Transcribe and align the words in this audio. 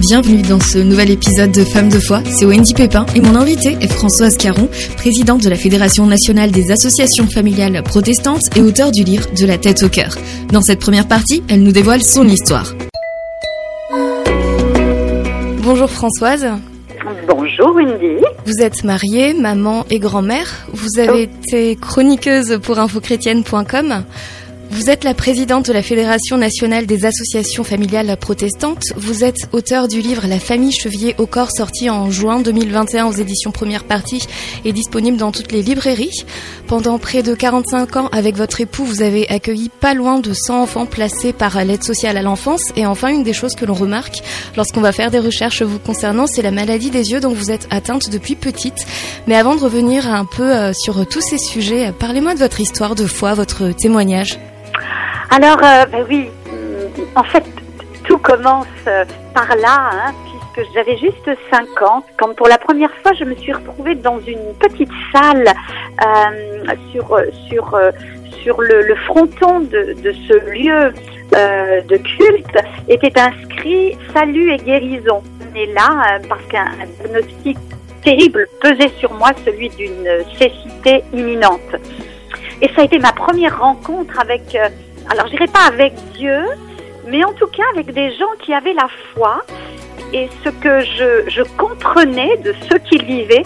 Bienvenue 0.00 0.40
dans 0.40 0.60
ce 0.60 0.78
nouvel 0.78 1.10
épisode 1.10 1.52
de 1.52 1.62
Femmes 1.62 1.90
de 1.90 1.98
foi. 1.98 2.22
C'est 2.24 2.46
Wendy 2.46 2.72
Pépin 2.72 3.04
et 3.14 3.20
mon 3.20 3.36
invité 3.36 3.76
est 3.82 3.92
Françoise 3.92 4.38
Caron, 4.38 4.66
présidente 4.96 5.42
de 5.42 5.50
la 5.50 5.56
Fédération 5.56 6.06
nationale 6.06 6.50
des 6.50 6.70
associations 6.70 7.26
familiales 7.26 7.82
protestantes 7.82 8.56
et 8.56 8.62
auteur 8.62 8.92
du 8.92 9.04
livre 9.04 9.26
De 9.38 9.44
la 9.44 9.58
tête 9.58 9.82
au 9.82 9.90
cœur. 9.90 10.16
Dans 10.50 10.62
cette 10.62 10.80
première 10.80 11.06
partie, 11.06 11.42
elle 11.50 11.62
nous 11.62 11.72
dévoile 11.72 12.02
son 12.02 12.26
histoire. 12.26 12.72
Bonjour 15.58 15.90
Françoise. 15.90 16.48
Bonjour 17.28 17.74
Wendy. 17.74 18.24
Vous 18.46 18.62
êtes 18.62 18.84
mariée, 18.84 19.34
maman 19.34 19.84
et 19.90 19.98
grand-mère. 19.98 20.66
Vous 20.72 20.98
avez 20.98 21.24
été 21.24 21.76
chroniqueuse 21.76 22.58
pour 22.62 22.78
infochrétienne.com. 22.78 24.04
Vous 24.72 24.88
êtes 24.88 25.02
la 25.02 25.14
présidente 25.14 25.66
de 25.66 25.72
la 25.72 25.82
Fédération 25.82 26.38
nationale 26.38 26.86
des 26.86 27.04
associations 27.04 27.64
familiales 27.64 28.16
protestantes. 28.16 28.84
Vous 28.96 29.24
êtes 29.24 29.48
auteur 29.50 29.88
du 29.88 30.00
livre 30.00 30.28
La 30.28 30.38
famille 30.38 30.70
chevillée 30.70 31.16
au 31.18 31.26
corps 31.26 31.50
sorti 31.50 31.90
en 31.90 32.08
juin 32.12 32.38
2021 32.38 33.06
aux 33.06 33.12
éditions 33.12 33.50
Première 33.50 33.82
Partie 33.82 34.24
et 34.64 34.72
disponible 34.72 35.16
dans 35.16 35.32
toutes 35.32 35.50
les 35.50 35.62
librairies. 35.62 36.24
Pendant 36.68 37.00
près 37.00 37.24
de 37.24 37.34
45 37.34 37.96
ans, 37.96 38.08
avec 38.12 38.36
votre 38.36 38.60
époux, 38.60 38.84
vous 38.84 39.02
avez 39.02 39.28
accueilli 39.28 39.70
pas 39.80 39.92
loin 39.92 40.20
de 40.20 40.32
100 40.32 40.62
enfants 40.62 40.86
placés 40.86 41.32
par 41.32 41.64
l'aide 41.64 41.82
sociale 41.82 42.16
à 42.16 42.22
l'enfance. 42.22 42.62
Et 42.76 42.86
enfin, 42.86 43.08
une 43.08 43.24
des 43.24 43.32
choses 43.32 43.56
que 43.56 43.64
l'on 43.64 43.74
remarque 43.74 44.22
lorsqu'on 44.56 44.82
va 44.82 44.92
faire 44.92 45.10
des 45.10 45.18
recherches 45.18 45.62
vous 45.62 45.80
concernant, 45.80 46.28
c'est 46.28 46.42
la 46.42 46.52
maladie 46.52 46.90
des 46.90 47.10
yeux 47.10 47.20
dont 47.20 47.34
vous 47.34 47.50
êtes 47.50 47.66
atteinte 47.70 48.08
depuis 48.08 48.36
petite. 48.36 48.86
Mais 49.26 49.34
avant 49.34 49.56
de 49.56 49.60
revenir 49.60 50.06
un 50.06 50.26
peu 50.26 50.54
euh, 50.54 50.72
sur 50.72 51.04
tous 51.08 51.22
ces 51.22 51.38
sujets, 51.38 51.92
parlez-moi 51.98 52.34
de 52.34 52.38
votre 52.38 52.60
histoire 52.60 52.94
de 52.94 53.06
foi, 53.06 53.34
votre 53.34 53.72
témoignage. 53.72 54.38
Alors, 55.32 55.58
euh, 55.62 55.86
ben 55.86 56.04
oui, 56.08 56.28
en 57.14 57.22
fait, 57.22 57.44
tout 58.04 58.18
commence 58.18 58.66
euh, 58.88 59.04
par 59.32 59.54
là, 59.54 59.90
hein, 59.92 60.12
puisque 60.24 60.68
j'avais 60.74 60.98
juste 60.98 61.30
5 61.52 61.82
ans, 61.82 62.04
quand 62.18 62.34
pour 62.34 62.48
la 62.48 62.58
première 62.58 62.92
fois 62.96 63.12
je 63.12 63.22
me 63.22 63.36
suis 63.36 63.52
retrouvée 63.52 63.94
dans 63.94 64.18
une 64.26 64.52
petite 64.58 64.90
salle 65.12 65.44
euh, 66.04 66.74
sur, 66.90 67.16
sur, 67.48 67.80
sur 68.42 68.60
le, 68.60 68.82
le 68.82 68.94
fronton 69.06 69.60
de, 69.60 69.94
de, 70.02 70.12
ce 70.26 70.50
lieu 70.50 70.92
de 71.32 71.96
culte 71.96 72.58
était 72.88 73.16
inscrit 73.20 73.96
Salut 74.12 74.50
et 74.52 74.56
guérison. 74.56 75.22
Et 75.54 75.66
là, 75.66 76.18
parce 76.28 76.42
qu'un 76.46 76.72
diagnostic 76.98 77.56
terrible 78.02 78.48
pesait 78.60 78.90
sur 78.98 79.12
moi, 79.14 79.28
celui 79.44 79.68
d'une 79.68 80.08
cécité 80.36 81.04
imminente. 81.12 81.76
Et 82.60 82.68
ça 82.74 82.82
a 82.82 82.84
été 82.84 82.98
ma 82.98 83.12
première 83.12 83.60
rencontre 83.60 84.18
avec 84.18 84.56
alors 85.08 85.26
je 85.28 85.50
pas 85.50 85.66
avec 85.66 85.94
Dieu, 86.14 86.44
mais 87.06 87.24
en 87.24 87.32
tout 87.32 87.46
cas 87.46 87.62
avec 87.74 87.92
des 87.92 88.14
gens 88.16 88.30
qui 88.42 88.52
avaient 88.52 88.74
la 88.74 88.88
foi. 89.14 89.42
Et 90.12 90.28
ce 90.44 90.48
que 90.48 90.80
je, 90.80 91.30
je 91.30 91.42
comprenais 91.56 92.36
de 92.38 92.52
ce 92.68 92.76
qu'ils 92.78 93.04
vivaient, 93.04 93.44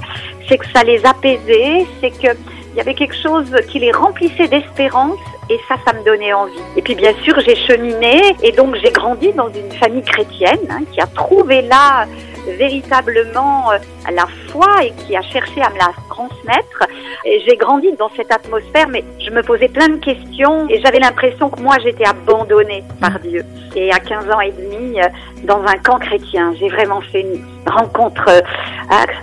c'est 0.49 0.57
que 0.57 0.67
ça 0.75 0.83
les 0.83 1.05
apaisait, 1.05 1.87
c'est 2.01 2.11
qu'il 2.11 2.37
y 2.75 2.81
avait 2.81 2.95
quelque 2.95 3.17
chose 3.17 3.55
qui 3.69 3.81
les 3.81 3.93
remplissait 3.93 4.49
d'espérance 4.49 5.19
et 5.51 5.59
ça, 5.69 5.77
ça 5.87 5.93
me 5.93 6.03
donnait 6.05 6.33
envie. 6.33 6.53
Et 6.77 6.83
puis 6.83 6.95
bien 6.95 7.13
sûr, 7.23 7.39
j'ai 7.41 7.55
cheminé 7.55 8.35
et 8.43 8.53
donc 8.53 8.77
j'ai 8.77 8.91
grandi 8.91 9.33
dans 9.33 9.49
une 9.49 9.71
famille 9.73 10.03
chrétienne 10.03 10.61
hein, 10.71 10.81
qui 10.91 11.01
a 11.01 11.07
trouvé 11.07 11.63
là 11.63 12.07
véritablement 12.47 13.73
euh, 13.73 13.79
la 14.11 14.27
foi 14.49 14.85
et 14.85 14.93
qui 14.93 15.17
a 15.17 15.23
cherché 15.23 15.61
à 15.63 15.71
me 15.71 15.79
la 15.79 15.93
transmettre. 16.09 16.85
Et 17.25 17.43
j'ai 17.47 17.57
grandi 17.57 17.93
dans 17.99 18.11
cette 18.17 18.33
atmosphère, 18.33 18.89
mais 18.89 19.05
je 19.19 19.31
me 19.31 19.43
posais 19.43 19.69
plein 19.69 19.89
de 19.89 19.97
questions 19.97 20.69
et 20.69 20.81
j'avais 20.81 20.99
l'impression 20.99 21.49
que 21.51 21.61
moi 21.61 21.77
j'étais 21.83 22.07
abandonnée 22.07 22.85
par 23.01 23.19
Dieu. 23.21 23.45
Et 23.75 23.91
à 23.93 23.99
15 23.99 24.31
ans 24.31 24.41
et 24.41 24.53
demi, 24.53 25.01
euh, 25.01 25.09
dans 25.45 25.63
un 25.63 25.77
camp 25.79 25.99
chrétien, 25.99 26.55
j'ai 26.59 26.69
vraiment 26.69 27.01
fait 27.01 27.23
une 27.23 27.45
rencontre, 27.67 28.29
euh, 28.29 28.41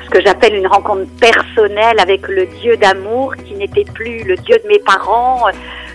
ce 0.06 0.10
que 0.10 0.22
j'appelle 0.22 0.56
une 0.56 0.68
rencontre 0.68 1.06
personnelle 1.20 2.00
avec 2.00 2.28
le 2.28 2.46
Dieu 2.46 2.78
d'amour 2.78 3.36
qui 3.36 3.54
n'était 3.56 3.86
plus 3.86 4.24
le 4.24 4.36
Dieu 4.38 4.58
de 4.64 4.68
mes 4.68 4.80
parents, 4.80 5.46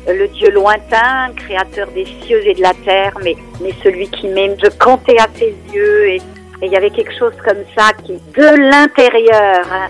le 0.07 0.29
Dieu 0.29 0.51
lointain, 0.51 1.33
créateur 1.37 1.89
des 1.89 2.07
cieux 2.23 2.47
et 2.47 2.55
de 2.55 2.63
la 2.63 2.73
terre, 2.85 3.13
mais, 3.25 3.37
mais 3.61 3.73
celui 3.83 4.09
qui 4.09 4.29
m'aime. 4.29 4.55
Je 4.63 4.71
comptais 4.79 5.19
à 5.19 5.27
ses 5.35 5.55
yeux 5.73 6.09
et 6.11 6.21
et 6.63 6.67
il 6.67 6.73
y 6.73 6.77
avait 6.77 6.91
quelque 6.91 7.17
chose 7.19 7.35
comme 7.45 7.63
ça 7.77 7.93
qui, 8.05 8.15
de 8.15 8.71
l'intérieur, 8.71 9.65
hein, 9.71 9.89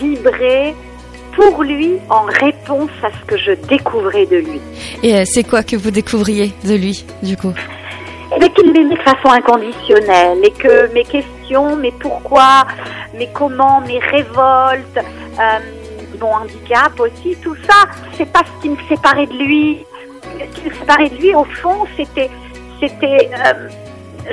vibrait 0.00 0.74
pour 1.34 1.62
lui 1.62 1.98
en 2.08 2.22
réponse 2.22 2.90
à 3.02 3.10
ce 3.10 3.24
que 3.26 3.36
je 3.36 3.52
découvrais 3.68 4.26
de 4.26 4.36
lui. 4.36 4.60
Et 5.02 5.14
euh, 5.14 5.22
c'est 5.24 5.44
quoi 5.44 5.62
que 5.62 5.76
vous 5.76 5.90
découvriez 5.90 6.52
de 6.64 6.74
lui, 6.74 7.04
du 7.22 7.36
coup? 7.36 7.52
Et 8.36 8.48
qu'il 8.50 8.72
m'aimait 8.72 8.94
de 8.94 9.00
façon 9.02 9.28
inconditionnelle 9.28 10.38
et 10.44 10.52
que 10.52 10.92
mes 10.92 11.04
questions, 11.04 11.76
mes 11.76 11.92
pourquoi, 11.92 12.66
mes 13.14 13.28
comment, 13.32 13.80
mes 13.80 13.98
révoltes, 13.98 14.98
euh, 14.98 15.58
mon 16.20 16.34
handicap 16.34 16.98
aussi, 16.98 17.36
tout 17.42 17.56
ça, 17.68 17.88
c'est 18.16 18.30
pas 18.30 18.42
ce 18.44 18.62
qui 18.62 18.70
me 18.70 18.76
séparait 18.88 19.26
de 19.26 19.32
lui. 19.32 19.84
Ce 20.38 20.60
qui 20.60 20.68
me 20.68 20.74
séparait 20.74 21.08
de 21.08 21.16
lui, 21.16 21.34
au 21.34 21.44
fond, 21.44 21.86
c'était, 21.96 22.30
c'était 22.80 23.30
euh, 23.34 23.68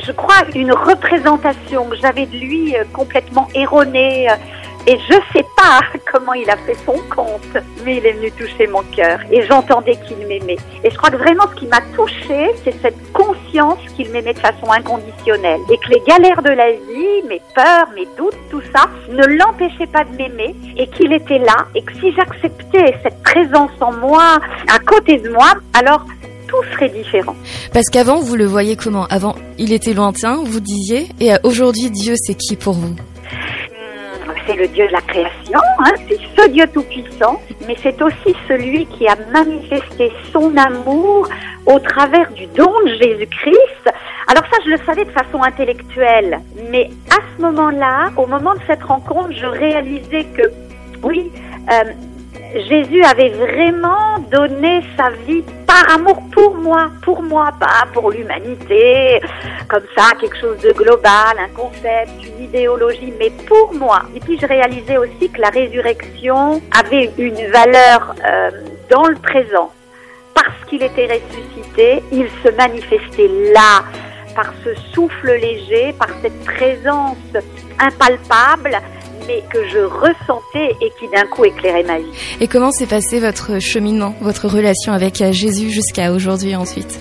je 0.05 0.11
crois, 0.11 0.43
une 0.55 0.71
représentation 0.71 1.85
que 1.85 1.95
j'avais 1.97 2.25
de 2.25 2.37
lui 2.37 2.75
euh, 2.75 2.83
complètement 2.93 3.47
erronée. 3.55 4.29
Euh, 4.29 4.35
et 4.85 4.97
je 4.99 5.15
sais 5.33 5.45
pas 5.57 5.81
comment 6.11 6.33
il 6.33 6.49
a 6.49 6.55
fait 6.57 6.77
son 6.85 6.97
compte, 7.13 7.57
mais 7.83 7.97
il 7.97 8.05
est 8.05 8.13
venu 8.13 8.31
toucher 8.31 8.67
mon 8.67 8.83
cœur. 8.83 9.19
Et 9.31 9.41
j'entendais 9.41 9.97
qu'il 10.07 10.17
m'aimait. 10.19 10.57
Et 10.83 10.89
je 10.89 10.95
crois 10.95 11.09
que 11.09 11.17
vraiment 11.17 11.43
ce 11.49 11.55
qui 11.59 11.67
m'a 11.67 11.81
touchée, 11.95 12.51
c'est 12.63 12.73
cette 12.81 13.11
conscience 13.11 13.79
qu'il 13.95 14.09
m'aimait 14.11 14.33
de 14.33 14.39
façon 14.39 14.71
inconditionnelle. 14.71 15.59
Et 15.69 15.77
que 15.77 15.89
les 15.89 16.01
galères 16.07 16.41
de 16.41 16.51
la 16.51 16.71
vie, 16.71 17.27
mes 17.27 17.41
peurs, 17.53 17.89
mes 17.95 18.07
doutes, 18.17 18.37
tout 18.49 18.61
ça, 18.73 18.85
ne 19.09 19.25
l'empêchaient 19.25 19.87
pas 19.87 20.05
de 20.05 20.15
m'aimer. 20.15 20.55
Et 20.77 20.87
qu'il 20.87 21.11
était 21.11 21.39
là. 21.39 21.65
Et 21.75 21.81
que 21.81 21.93
si 21.95 22.13
j'acceptais 22.13 22.97
cette 23.03 23.21
présence 23.23 23.71
en 23.81 23.91
moi, 23.91 24.37
à 24.73 24.79
côté 24.79 25.17
de 25.17 25.29
moi, 25.29 25.51
alors 25.77 26.05
tout 26.57 26.71
serait 26.73 26.89
différent. 26.89 27.35
Parce 27.73 27.87
qu'avant, 27.91 28.19
vous 28.19 28.35
le 28.35 28.45
voyez 28.45 28.75
comment? 28.75 29.05
Avant, 29.09 29.35
il 29.57 29.73
était 29.73 29.93
lointain, 29.93 30.43
vous 30.43 30.59
disiez, 30.59 31.07
et 31.19 31.31
aujourd'hui, 31.43 31.89
Dieu, 31.91 32.15
c'est 32.17 32.35
qui 32.35 32.55
pour 32.55 32.73
vous 32.73 32.89
hmm, 32.89 34.33
c'est 34.45 34.55
le 34.55 34.67
Dieu 34.67 34.87
de 34.87 34.91
la 34.91 35.01
création, 35.01 35.59
hein, 35.79 35.91
c'est 36.07 36.19
ce 36.35 36.47
Dieu 36.49 36.65
tout-puissant, 36.73 37.41
mais 37.67 37.75
c'est 37.81 38.01
aussi 38.01 38.35
celui 38.47 38.85
qui 38.85 39.07
a 39.07 39.15
manifesté 39.33 40.11
son 40.31 40.55
amour 40.55 41.27
au 41.65 41.79
travers 41.79 42.31
du 42.31 42.45
don 42.47 42.71
de 42.85 42.93
Jésus-Christ. 42.93 43.93
Alors 44.27 44.43
ça, 44.51 44.57
je 44.65 44.71
le 44.71 44.77
savais 44.85 45.05
de 45.05 45.11
façon 45.11 45.41
intellectuelle, 45.43 46.39
mais 46.71 46.89
à 47.09 47.19
ce 47.35 47.41
moment-là, 47.41 48.11
au 48.17 48.25
moment 48.25 48.53
de 48.53 48.61
cette 48.67 48.83
rencontre, 48.83 49.31
je 49.31 49.45
réalisais 49.45 50.25
que, 50.35 50.43
oui, 51.03 51.31
euh, 51.71 51.91
Jésus 52.55 53.03
avait 53.03 53.29
vraiment 53.29 54.19
donné 54.31 54.81
sa 54.95 55.09
vie 55.25 55.43
par 55.65 55.95
amour 55.95 56.17
pour 56.31 56.55
moi, 56.55 56.89
pour 57.01 57.21
moi, 57.21 57.51
pas 57.59 57.85
pour 57.93 58.11
l'humanité, 58.11 59.19
comme 59.69 59.83
ça, 59.95 60.11
quelque 60.19 60.37
chose 60.39 60.57
de 60.59 60.71
global, 60.71 61.37
un 61.37 61.49
concept, 61.49 62.11
une 62.23 62.45
idéologie, 62.45 63.13
mais 63.19 63.31
pour 63.47 63.73
moi. 63.73 64.03
Et 64.15 64.19
puis 64.19 64.39
je 64.39 64.45
réalisais 64.45 64.97
aussi 64.97 65.29
que 65.29 65.41
la 65.41 65.49
résurrection 65.49 66.61
avait 66.79 67.11
une 67.17 67.51
valeur 67.51 68.15
euh, 68.25 68.51
dans 68.89 69.05
le 69.05 69.15
présent. 69.15 69.71
Parce 70.33 70.69
qu'il 70.69 70.83
était 70.83 71.07
ressuscité, 71.07 72.03
il 72.11 72.27
se 72.43 72.49
manifestait 72.55 73.29
là, 73.53 73.83
par 74.35 74.53
ce 74.63 74.73
souffle 74.93 75.31
léger, 75.31 75.93
par 75.97 76.09
cette 76.21 76.43
présence 76.45 77.17
impalpable 77.79 78.79
mais 79.27 79.43
que 79.51 79.67
je 79.67 79.79
ressentais 79.79 80.75
et 80.81 80.91
qui 80.99 81.07
d'un 81.09 81.25
coup 81.27 81.45
éclairait 81.45 81.83
ma 81.83 81.99
vie. 81.99 82.11
Et 82.39 82.47
comment 82.47 82.71
s'est 82.71 82.87
passé 82.87 83.19
votre 83.19 83.59
cheminement, 83.59 84.15
votre 84.21 84.47
relation 84.47 84.93
avec 84.93 85.21
euh, 85.21 85.31
Jésus 85.31 85.69
jusqu'à 85.69 86.11
aujourd'hui 86.11 86.55
ensuite? 86.55 86.99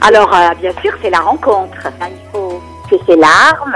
Alors, 0.00 0.34
euh, 0.34 0.54
bien 0.60 0.72
sûr, 0.82 0.92
c'est 1.00 1.10
la 1.10 1.20
rencontre. 1.20 1.88
Il 2.00 2.30
faut 2.32 2.60
ses 3.06 3.16
larmes, 3.16 3.74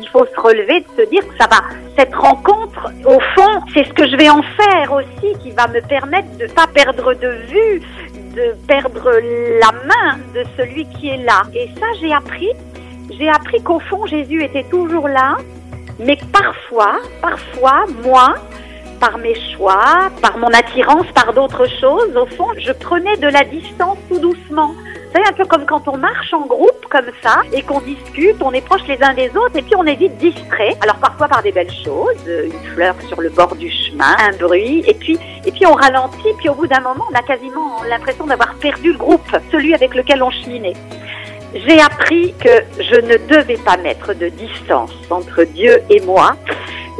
il 0.00 0.08
faut 0.08 0.26
se 0.26 0.40
relever, 0.40 0.80
de 0.80 1.04
se 1.04 1.08
dire 1.08 1.26
que 1.26 1.36
ça 1.38 1.46
va. 1.46 1.62
Cette 1.96 2.14
rencontre, 2.14 2.90
au 3.04 3.20
fond, 3.34 3.60
c'est 3.72 3.84
ce 3.84 3.92
que 3.92 4.08
je 4.08 4.16
vais 4.16 4.28
en 4.28 4.42
faire 4.42 4.92
aussi, 4.92 5.38
qui 5.42 5.50
va 5.52 5.66
me 5.68 5.80
permettre 5.80 6.28
de 6.36 6.44
ne 6.44 6.48
pas 6.48 6.66
perdre 6.66 7.14
de 7.14 7.28
vue, 7.48 7.82
de 8.34 8.54
perdre 8.66 9.10
la 9.60 9.72
main 9.86 10.18
de 10.34 10.44
celui 10.56 10.86
qui 10.88 11.08
est 11.08 11.24
là. 11.24 11.42
Et 11.54 11.68
ça, 11.78 11.86
j'ai 12.00 12.12
appris. 12.12 12.50
J'ai 13.18 13.28
appris 13.28 13.62
qu'au 13.62 13.78
fond, 13.80 14.04
Jésus 14.06 14.42
était 14.42 14.64
toujours 14.64 15.08
là, 15.08 15.36
mais 15.98 16.18
parfois, 16.32 16.96
parfois, 17.20 17.84
moi, 18.04 18.34
par 19.00 19.18
mes 19.18 19.34
choix, 19.52 20.10
par 20.22 20.38
mon 20.38 20.48
attirance, 20.48 21.06
par 21.14 21.32
d'autres 21.32 21.66
choses, 21.80 22.16
au 22.16 22.26
fond, 22.26 22.48
je 22.58 22.72
prenais 22.72 23.16
de 23.16 23.28
la 23.28 23.44
distance 23.44 23.98
tout 24.08 24.18
doucement. 24.18 24.74
C'est 25.14 25.26
un 25.26 25.32
peu 25.32 25.44
comme 25.46 25.64
quand 25.64 25.88
on 25.88 25.96
marche 25.96 26.34
en 26.34 26.46
groupe 26.46 26.84
comme 26.90 27.06
ça 27.22 27.40
et 27.52 27.62
qu'on 27.62 27.80
discute, 27.80 28.36
on 28.42 28.52
est 28.52 28.60
proches 28.60 28.86
les 28.86 29.02
uns 29.02 29.14
des 29.14 29.28
autres 29.30 29.56
et 29.56 29.62
puis 29.62 29.74
on 29.76 29.84
est 29.84 29.94
vite 29.94 30.16
distrait. 30.18 30.76
Alors 30.82 30.96
parfois 30.96 31.28
par 31.28 31.42
des 31.42 31.52
belles 31.52 31.72
choses, 31.72 32.16
une 32.26 32.74
fleur 32.74 32.94
sur 33.08 33.20
le 33.20 33.30
bord 33.30 33.54
du 33.56 33.70
chemin, 33.70 34.14
un 34.18 34.36
bruit, 34.36 34.84
et 34.86 34.94
puis 34.94 35.18
et 35.46 35.52
puis 35.52 35.64
on 35.66 35.72
ralentit, 35.72 36.34
puis 36.38 36.48
au 36.48 36.54
bout 36.54 36.66
d'un 36.66 36.80
moment, 36.80 37.04
on 37.10 37.14
a 37.14 37.22
quasiment 37.22 37.82
l'impression 37.88 38.26
d'avoir 38.26 38.54
perdu 38.56 38.92
le 38.92 38.98
groupe, 38.98 39.36
celui 39.50 39.74
avec 39.74 39.94
lequel 39.94 40.22
on 40.22 40.30
cheminait. 40.30 40.74
J'ai 41.54 41.80
appris 41.80 42.34
que 42.34 42.82
je 42.82 42.96
ne 42.96 43.16
devais 43.28 43.56
pas 43.56 43.76
mettre 43.76 44.14
de 44.14 44.28
distance 44.28 44.92
entre 45.10 45.44
Dieu 45.44 45.78
et 45.90 46.00
moi. 46.00 46.36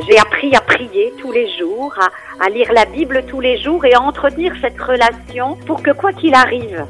J'ai 0.09 0.19
appris 0.19 0.55
à 0.55 0.61
prier 0.61 1.13
tous 1.19 1.33
les 1.33 1.51
jours, 1.59 1.95
à, 2.41 2.49
lire 2.51 2.71
la 2.73 2.85
Bible 2.85 3.25
tous 3.27 3.41
les 3.41 3.59
jours 3.59 3.85
et 3.85 3.95
à 3.95 4.01
entretenir 4.01 4.53
cette 4.61 4.81
relation 4.81 5.57
pour 5.67 5.83
que 5.83 5.91
quoi 5.91 6.13
qu'il 6.13 6.35
arrive, 6.35 6.85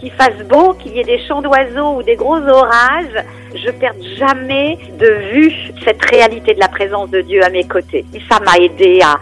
qu'il 0.00 0.10
fasse 0.12 0.38
beau, 0.48 0.74
qu'il 0.74 0.96
y 0.96 1.00
ait 1.00 1.04
des 1.04 1.20
chants 1.26 1.40
d'oiseaux 1.40 1.98
ou 1.98 2.02
des 2.02 2.16
gros 2.16 2.40
orages, 2.40 3.24
je 3.54 3.70
perde 3.70 4.02
jamais 4.16 4.78
de 4.98 5.08
vue 5.32 5.52
cette 5.84 6.04
réalité 6.04 6.54
de 6.54 6.60
la 6.60 6.68
présence 6.68 7.10
de 7.10 7.20
Dieu 7.20 7.42
à 7.44 7.48
mes 7.48 7.64
côtés. 7.64 8.04
Et 8.12 8.20
ça 8.30 8.40
m'a 8.40 8.56
aidé 8.58 9.00
à, 9.02 9.18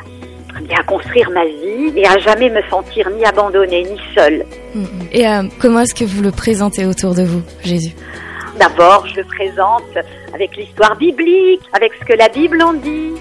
à 0.78 0.82
construire 0.82 1.30
ma 1.30 1.44
vie 1.44 1.92
et 1.96 2.06
à 2.06 2.18
jamais 2.18 2.50
me 2.50 2.62
sentir 2.70 3.08
ni 3.10 3.24
abandonnée 3.24 3.82
ni 3.84 4.00
seule. 4.14 4.44
Et 5.12 5.26
euh, 5.26 5.42
comment 5.60 5.80
est-ce 5.80 5.94
que 5.94 6.04
vous 6.04 6.22
le 6.22 6.30
présentez 6.30 6.84
autour 6.84 7.14
de 7.14 7.22
vous, 7.22 7.42
Jésus? 7.64 7.94
D'abord, 8.58 9.06
je 9.06 9.16
le 9.16 9.24
présente 9.24 9.98
avec 10.34 10.56
l'histoire 10.56 10.96
biblique, 10.96 11.60
avec 11.72 11.92
ce 12.00 12.04
que 12.04 12.14
la 12.14 12.28
Bible 12.28 12.62
en 12.62 12.72
dit. 12.72 13.12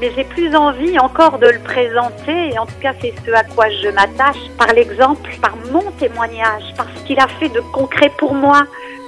Mais 0.00 0.12
j'ai 0.14 0.22
plus 0.22 0.54
envie 0.54 0.96
encore 1.00 1.40
de 1.40 1.48
le 1.48 1.58
présenter, 1.58 2.50
et 2.52 2.58
en 2.58 2.66
tout 2.66 2.78
cas 2.80 2.92
c'est 3.00 3.12
ce 3.26 3.32
à 3.32 3.42
quoi 3.42 3.68
je 3.68 3.88
m'attache, 3.88 4.38
par 4.56 4.72
l'exemple, 4.72 5.28
par 5.42 5.56
mon 5.72 5.90
témoignage, 5.98 6.62
par 6.76 6.86
ce 6.94 7.04
qu'il 7.04 7.18
a 7.18 7.26
fait 7.40 7.48
de 7.48 7.60
concret 7.72 8.12
pour 8.16 8.32
moi. 8.32 8.64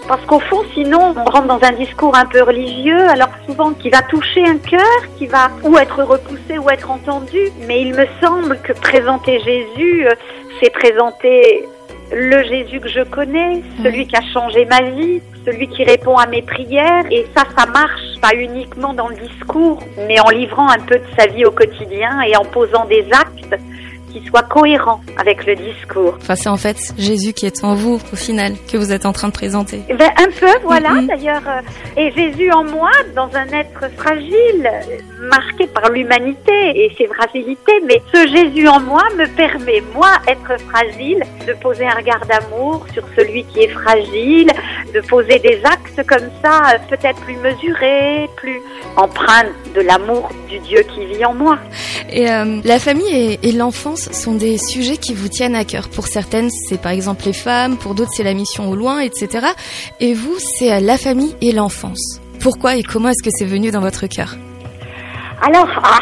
Parce 0.09 0.25
qu'au 0.27 0.41
fond, 0.41 0.63
sinon, 0.75 1.15
on 1.17 1.31
rentre 1.31 1.47
dans 1.47 1.63
un 1.63 1.73
discours 1.73 2.17
un 2.17 2.27
peu 2.27 2.43
religieux, 2.43 3.09
alors 3.09 3.29
souvent 3.47 3.73
qui 3.73 3.91
va 3.91 4.03
toucher 4.03 4.45
un 4.45 4.59
cœur, 4.59 4.81
qui 5.19 5.27
va 5.27 5.51
ou 5.63 5.79
être 5.79 6.03
repoussé 6.03 6.59
ou 6.59 6.69
être 6.71 6.91
entendu. 6.91 7.39
Mais 7.67 7.83
il 7.83 7.95
me 7.95 8.07
semble 8.21 8.59
que 8.63 8.73
présenter 8.73 9.39
Jésus, 9.41 10.07
c'est 10.61 10.71
présenter 10.71 11.69
le 12.13 12.43
Jésus 12.43 12.81
que 12.81 12.89
je 12.89 13.03
connais, 13.03 13.63
celui 13.83 14.07
qui 14.07 14.17
a 14.17 14.23
changé 14.33 14.65
ma 14.65 14.83
vie, 14.83 15.23
celui 15.45 15.69
qui 15.69 15.85
répond 15.85 16.17
à 16.17 16.27
mes 16.27 16.43
prières. 16.43 17.05
Et 17.11 17.27
ça, 17.37 17.45
ça 17.57 17.67
marche 17.67 18.21
pas 18.21 18.35
uniquement 18.35 18.93
dans 18.95 19.09
le 19.09 19.17
discours, 19.17 19.79
mais 20.09 20.19
en 20.21 20.31
livrant 20.31 20.69
un 20.69 20.81
peu 20.81 20.97
de 20.97 21.07
sa 21.19 21.27
vie 21.27 21.45
au 21.45 21.51
quotidien 21.51 22.21
et 22.23 22.37
en 22.37 22.45
posant 22.45 22.85
des 22.87 23.07
actes 23.13 23.55
qui 24.13 24.25
soient 24.27 24.43
cohérents 24.43 25.01
avec 25.19 25.47
le 25.47 25.55
discours. 25.57 26.15
Enfin, 26.21 26.37
c'est 26.37 26.49
en 26.49 26.57
fait 26.57 26.79
Jésus 26.99 27.33
qui 27.33 27.47
est 27.47 27.65
en 27.65 27.75
vous, 27.75 28.01
au 28.13 28.17
final, 28.17 28.53
que 28.71 28.77
vous 28.77 28.93
êtes 28.93 29.07
en 29.07 29.13
train 29.13 29.29
de 29.29 29.33
présenter. 29.33 29.81
Ben, 29.89 30.11
un 30.19 30.31
peu, 30.41 30.53
voilà, 30.65 30.91
mm 30.91 31.01
-hmm. 31.01 31.07
d'ailleurs. 31.07 31.43
Et 31.97 32.07
Jésus 32.13 32.51
en 32.53 32.65
moi, 32.65 32.91
dans 33.15 33.31
un 33.43 33.49
être 33.63 33.83
fragile, 33.97 34.63
marqué 35.35 35.67
par 35.67 35.87
l'humanité 35.91 36.57
et 36.81 36.89
ses 36.97 37.09
fragilités, 37.15 37.79
mais 37.89 37.99
ce 38.13 38.21
Jésus 38.37 38.67
en 38.69 38.81
moi 38.81 39.05
me 39.21 39.27
permet, 39.43 39.81
moi, 39.95 40.13
être 40.35 40.53
fragile, 40.71 41.21
de 41.49 41.53
poser 41.67 41.87
un 41.93 41.97
regard 42.03 42.25
d'amour 42.31 42.87
sur 42.95 43.05
celui 43.17 43.43
qui 43.51 43.59
est 43.65 43.75
fragile, 43.83 44.51
de 44.95 45.01
poser 45.15 45.39
des 45.49 45.59
actes 45.75 46.01
comme 46.13 46.29
ça, 46.43 46.55
peut-être 46.89 47.21
plus 47.27 47.37
mesurés, 47.49 48.29
plus 48.37 48.61
empreints 48.97 49.53
de 49.77 49.81
l'amour 49.89 50.25
du 50.49 50.59
Dieu 50.69 50.81
qui 50.93 51.03
vit 51.11 51.25
en 51.25 51.35
moi. 51.35 51.59
Et 52.11 52.31
euh, 52.31 52.61
la 52.65 52.79
famille 52.79 53.15
et, 53.25 53.49
et 53.49 53.53
l'enfance 53.53 54.00
sont 54.13 54.35
des 54.35 54.59
sujets 54.59 54.97
qui 54.97 55.15
vous 55.15 55.29
tiennent 55.29 55.55
à 55.55 55.65
cœur. 55.65 55.89
Pour 55.89 56.07
certaines, 56.07 56.51
c'est 56.51 56.81
par 56.81 56.93
exemple 56.93 57.25
les 57.27 57.33
femmes, 57.33 57.77
pour 57.77 57.95
d'autres, 57.95 58.13
c'est 58.15 58.25
la 58.25 58.35
mission 58.35 58.71
au 58.71 58.75
loin, 58.75 59.01
etc. 59.01 59.47
Et 60.01 60.15
vous, 60.15 60.37
c'est 60.39 60.81
la 60.81 60.97
famille 60.97 61.35
et 61.41 61.53
l'enfance. 61.53 62.21
Pourquoi 62.41 62.77
et 62.77 62.83
comment 62.83 63.11
est-ce 63.11 63.23
que 63.23 63.31
c'est 63.31 63.45
venu 63.45 63.71
dans 63.71 63.81
votre 63.81 64.07
cœur? 64.07 64.37
Alors, 65.43 65.69
ah, 65.83 66.01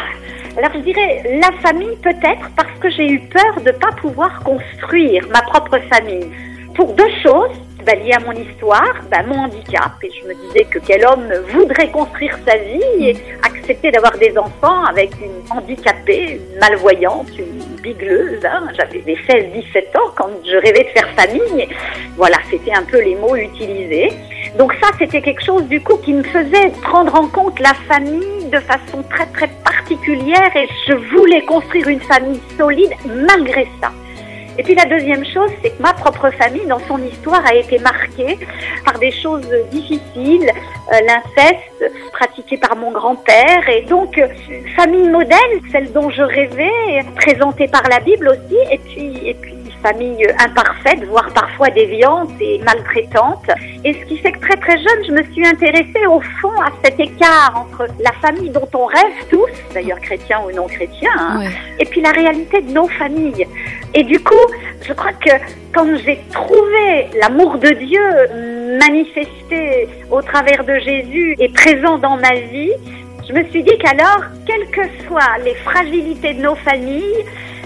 alors 0.57 0.71
je 0.73 0.79
dirais 0.79 1.39
la 1.41 1.51
famille 1.61 1.95
peut-être 2.01 2.49
parce 2.55 2.79
que 2.79 2.89
j'ai 2.89 3.09
eu 3.11 3.19
peur 3.19 3.61
de 3.61 3.71
ne 3.71 3.77
pas 3.77 3.91
pouvoir 4.01 4.39
construire 4.43 5.25
ma 5.33 5.41
propre 5.41 5.79
famille. 5.89 6.27
Pour 6.75 6.93
deux 6.93 7.11
choses, 7.23 7.57
bah, 7.89 7.95
liées 7.95 8.13
à 8.13 8.19
mon 8.19 8.33
histoire, 8.33 8.93
bah, 9.09 9.23
mon 9.25 9.45
handicap. 9.45 9.93
Et 10.03 10.11
je 10.11 10.27
me 10.27 10.35
disais 10.35 10.65
que 10.65 10.77
quel 10.77 11.03
homme 11.05 11.27
voudrait 11.47 11.89
construire 11.89 12.37
sa 12.47 12.55
vie 12.57 13.09
et 13.09 13.17
accepter 13.41 13.89
d'avoir 13.89 14.15
des 14.17 14.37
enfants 14.37 14.85
avec 14.85 15.09
une 15.19 15.41
handicapée, 15.49 16.39
une 16.39 16.59
malvoyante, 16.59 17.29
une 17.39 17.81
bigleuse. 17.81 18.45
Hein. 18.45 18.67
J'avais 18.77 18.99
16-17 18.99 19.97
ans 19.97 20.11
quand 20.15 20.29
je 20.45 20.57
rêvais 20.57 20.83
de 20.83 20.89
faire 20.89 21.09
famille. 21.17 21.67
Voilà, 22.15 22.37
c'était 22.51 22.73
un 22.73 22.83
peu 22.83 23.01
les 23.01 23.15
mots 23.15 23.35
utilisés. 23.35 24.13
Donc 24.55 24.73
ça, 24.81 24.89
c'était 24.99 25.21
quelque 25.21 25.43
chose 25.43 25.63
du 25.63 25.81
coup 25.81 25.97
qui 25.97 26.13
me 26.13 26.23
faisait 26.23 26.69
prendre 26.83 27.15
en 27.15 27.27
compte 27.27 27.59
la 27.59 27.73
famille 27.87 28.45
de 28.51 28.59
façon 28.59 29.01
très 29.09 29.25
très 29.27 29.47
particulière 29.63 30.55
et 30.55 30.67
je 30.87 30.93
voulais 30.93 31.43
construire 31.45 31.87
une 31.87 32.01
famille 32.01 32.41
solide 32.55 32.91
malgré 33.05 33.67
ça. 33.81 33.91
Et 34.59 34.63
puis 34.63 34.75
la 34.75 34.83
deuxième 34.83 35.23
chose, 35.23 35.49
c'est 35.63 35.69
que 35.69 35.81
ma 35.81 35.93
propre 35.93 36.29
famille, 36.31 36.65
dans 36.65 36.81
son 36.85 37.01
histoire, 37.01 37.41
a 37.45 37.55
été 37.55 37.79
marquée 37.79 38.37
par 38.83 38.99
des 38.99 39.09
choses 39.09 39.47
difficiles, 39.71 40.51
euh, 40.91 40.97
l'inceste 41.07 41.93
pratiqué 42.11 42.57
par 42.57 42.75
mon 42.75 42.91
grand-père, 42.91 43.69
et 43.69 43.83
donc 43.83 44.17
euh, 44.17 44.27
famille 44.75 45.07
modèle, 45.07 45.61
celle 45.71 45.93
dont 45.93 46.09
je 46.09 46.23
rêvais, 46.23 47.05
présentée 47.15 47.69
par 47.69 47.83
la 47.89 48.01
Bible 48.01 48.27
aussi, 48.27 48.57
et 48.69 48.79
puis 48.79 49.29
et 49.29 49.33
puis 49.33 49.55
famille 49.81 50.27
imparfaite, 50.39 51.03
voire 51.05 51.29
parfois 51.33 51.69
déviante 51.69 52.31
et 52.39 52.59
maltraitante. 52.59 53.49
Et 53.83 53.93
ce 53.93 54.05
qui 54.05 54.17
fait 54.17 54.31
que 54.33 54.39
très 54.39 54.57
très 54.57 54.77
jeune, 54.77 55.05
je 55.07 55.11
me 55.13 55.23
suis 55.31 55.47
intéressée 55.47 56.05
au 56.07 56.19
fond 56.41 56.59
à 56.61 56.69
cet 56.83 56.99
écart 56.99 57.53
entre 57.55 57.87
la 57.99 58.11
famille 58.13 58.49
dont 58.49 58.67
on 58.73 58.85
rêve 58.85 59.25
tous, 59.29 59.49
d'ailleurs 59.73 59.99
chrétiens 59.99 60.41
ou 60.45 60.53
non 60.53 60.67
chrétiens, 60.67 61.09
hein, 61.17 61.39
ouais. 61.39 61.51
et 61.79 61.85
puis 61.85 62.01
la 62.01 62.11
réalité 62.11 62.61
de 62.61 62.71
nos 62.71 62.87
familles. 62.87 63.47
Et 63.93 64.03
du 64.03 64.19
coup, 64.19 64.35
je 64.83 64.93
crois 64.93 65.13
que 65.13 65.31
quand 65.73 65.85
j'ai 66.05 66.19
trouvé 66.31 67.07
l'amour 67.19 67.57
de 67.57 67.69
Dieu 67.69 68.77
manifesté 68.79 69.87
au 70.11 70.21
travers 70.21 70.63
de 70.63 70.75
Jésus 70.75 71.35
et 71.39 71.49
présent 71.49 71.97
dans 71.97 72.17
ma 72.17 72.35
vie, 72.35 72.71
je 73.27 73.33
me 73.33 73.43
suis 73.49 73.63
dit 73.63 73.77
qu'alors, 73.77 74.23
quelles 74.45 74.69
que 74.71 74.81
soient 75.07 75.37
les 75.43 75.55
fragilités 75.55 76.33
de 76.33 76.41
nos 76.41 76.55
familles, 76.55 77.25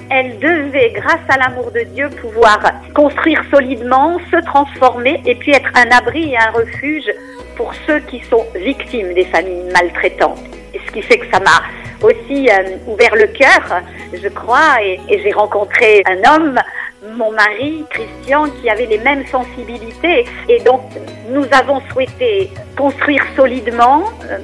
elles 0.10 0.38
devaient, 0.40 0.92
grâce 0.92 1.22
à 1.30 1.38
l'amour 1.38 1.72
de 1.72 1.82
Dieu, 1.94 2.10
pouvoir 2.22 2.60
construire 2.94 3.42
solidement, 3.50 4.20
se 4.32 4.44
transformer 4.46 5.22
et 5.26 5.36
puis 5.36 5.52
être 5.52 5.72
un 5.76 5.90
abri 5.98 6.34
et 6.34 6.38
un 6.38 6.52
refuge 6.52 7.10
pour 7.56 7.74
ceux 7.88 8.00
qui 8.00 8.22
sont 8.30 8.46
victimes 8.56 9.14
des 9.14 9.26
familles 9.26 9.72
maltraitantes. 9.72 10.44
Et 10.74 10.80
ce 10.86 10.92
qui 10.92 11.02
fait 11.02 11.18
que 11.18 11.30
ça 11.32 11.40
m'a 11.40 11.64
aussi 12.04 12.50
euh, 12.50 12.78
ouvert 12.88 13.16
le 13.16 13.28
cœur, 13.28 13.82
je 14.14 14.28
crois, 14.30 14.82
et, 14.82 15.00
j'ai 15.10 15.32
rencontré 15.32 16.04
un 16.06 16.36
homme, 16.36 16.60
mon 17.16 17.32
mari, 17.32 17.86
Christian, 17.90 18.46
qui 18.62 18.70
avait 18.70 18.86
les 18.86 18.98
mêmes 19.00 19.26
sensibilités. 19.28 20.26
Et 20.48 20.60
donc, 20.60 20.82
nous 21.30 21.46
avons 21.52 21.82
souhaité 21.92 22.52
construire 22.78 23.24
solidement, 23.36 24.04
euh, 24.30 24.38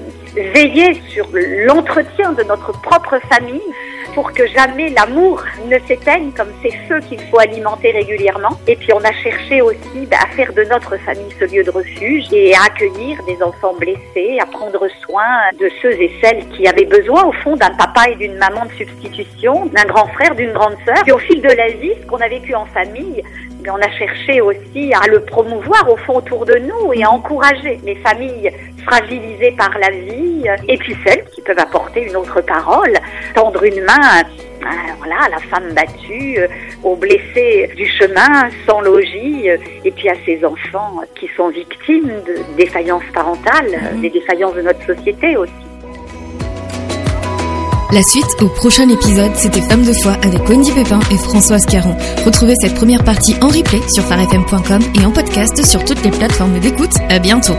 veiller 0.54 1.02
sur 1.10 1.28
l'entretien 1.34 2.34
de 2.34 2.44
notre 2.44 2.72
propre 2.82 3.20
famille 3.30 3.62
pour 4.14 4.32
que 4.34 4.48
jamais 4.48 4.90
l'amour 4.90 5.44
ne 5.66 5.78
s'éteigne 5.88 6.32
comme 6.32 6.52
ces 6.64 6.72
feux 6.88 7.00
qu'il 7.02 7.20
faut 7.28 7.40
alimenter 7.40 7.92
régulièrement. 7.92 8.60
Et 8.68 8.76
puis 8.76 8.92
on 8.94 9.04
a 9.04 9.12
cherché 9.12 9.62
aussi 9.62 10.06
bah, 10.10 10.18
à 10.24 10.28
faire 10.36 10.52
de 10.54 10.64
notre 10.64 10.98
famille 10.98 11.34
ce 11.40 11.46
lieu 11.46 11.64
de 11.64 11.70
refuge 11.70 12.26
et 12.32 12.54
à 12.56 12.64
accueillir 12.66 13.22
des 13.24 13.42
enfants 13.42 13.74
blessés, 13.80 14.38
à 14.42 14.46
prendre 14.46 14.88
soin 15.06 15.52
de 15.60 15.70
ceux 15.82 15.94
et 15.94 16.12
celles 16.22 16.48
qui 16.50 16.68
avaient 16.68 16.86
besoin 16.86 17.26
au 17.26 17.32
fond 17.32 17.56
d'un 17.56 17.72
papa 17.72 18.10
et 18.10 18.16
d'une 18.16 18.38
maman 18.38 18.66
de 18.66 18.72
substitution, 18.74 19.66
d'un 19.68 19.86
grand 19.86 20.08
frère, 20.08 20.36
d'une 20.36 20.54
grande 20.54 20.78
sœur. 20.86 21.04
Et 21.08 21.12
au 21.12 21.20
fil 21.20 21.42
de 21.42 21.50
la 21.50 21.70
vie, 21.70 21.94
ce 22.02 22.06
qu'on 22.08 22.18
a 22.18 22.28
vécu 22.28 22.56
en 22.56 22.66
famille, 22.66 23.24
on 23.68 23.82
a 23.82 23.92
cherché 23.92 24.42
aussi 24.42 24.94
à 24.94 25.08
le 25.08 25.22
promouvoir 25.22 25.90
au 25.90 25.98
fond 25.98 26.18
autour 26.18 26.46
de 26.46 26.56
nous 26.56 26.94
et 26.94 27.04
à 27.04 27.12
encourager 27.12 27.80
les 27.84 27.96
familles 27.96 28.52
fragilisées 28.86 29.52
par 29.52 29.78
la 29.78 29.90
vie 29.92 30.46
et 30.68 30.78
puis 30.78 30.96
celles 31.06 31.26
qui 31.36 31.42
peuvent 31.42 31.60
apporter 31.60 32.08
une 32.08 32.16
autre 32.16 32.42
parole, 32.42 32.94
tendre 33.36 33.64
une 33.64 33.84
main 33.84 34.24
voilà, 34.98 35.24
à 35.24 35.30
la 35.30 35.40
femme 35.40 35.74
battue, 35.74 36.40
aux 36.84 36.96
blessés 36.96 37.70
du 37.76 37.86
chemin, 37.86 38.50
sans 38.68 38.82
logis, 38.82 39.48
et 39.86 39.92
puis 39.92 40.10
à 40.10 40.16
ces 40.26 40.44
enfants 40.44 41.02
qui 41.16 41.30
sont 41.36 41.50
victimes 41.50 42.12
de 42.28 42.56
défaillances 42.58 43.04
parentales, 43.14 43.94
mmh. 43.96 44.02
des 44.02 44.10
défaillances 44.10 44.56
de 44.56 44.62
notre 44.62 44.86
société 44.86 45.38
aussi. 45.38 45.69
La 47.92 48.04
suite 48.04 48.28
au 48.42 48.50
prochain 48.50 48.88
épisode, 48.88 49.36
c'était 49.36 49.62
Femme 49.62 49.84
de 49.84 49.94
foi 49.94 50.12
avec 50.22 50.48
Wendy 50.48 50.72
Pépin 50.72 51.00
et 51.10 51.18
Françoise 51.18 51.66
Caron. 51.66 51.98
Retrouvez 52.24 52.54
cette 52.62 52.76
première 52.76 53.04
partie 53.04 53.34
en 53.42 53.48
replay 53.48 53.82
sur 53.90 54.04
farfm.com 54.04 54.84
et 54.94 55.06
en 55.06 55.12
podcast 55.12 55.66
sur 55.66 55.84
toutes 55.84 56.04
les 56.04 56.12
plateformes 56.12 56.60
d'écoute. 56.60 56.94
À 57.10 57.18
bientôt. 57.18 57.56